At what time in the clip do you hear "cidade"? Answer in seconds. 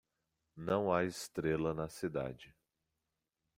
1.87-2.55